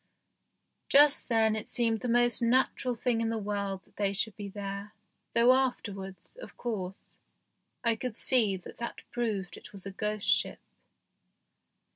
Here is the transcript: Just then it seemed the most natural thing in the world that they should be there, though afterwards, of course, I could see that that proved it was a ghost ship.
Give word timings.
Just 0.89 1.29
then 1.29 1.55
it 1.55 1.69
seemed 1.69 1.99
the 1.99 2.07
most 2.09 2.41
natural 2.41 2.95
thing 2.95 3.21
in 3.21 3.29
the 3.29 3.37
world 3.37 3.83
that 3.83 3.97
they 3.97 4.13
should 4.13 4.35
be 4.35 4.49
there, 4.49 4.95
though 5.35 5.53
afterwards, 5.53 6.37
of 6.37 6.57
course, 6.57 7.17
I 7.83 7.95
could 7.95 8.17
see 8.17 8.57
that 8.57 8.77
that 8.77 9.03
proved 9.11 9.57
it 9.57 9.71
was 9.73 9.85
a 9.85 9.91
ghost 9.91 10.27
ship. 10.27 10.57